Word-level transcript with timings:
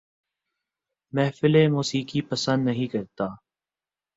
محافل 1.13 1.67
موسیقی 1.67 2.21
پسند 2.21 2.65
نہیں 2.65 2.87
کرتا 2.87 3.27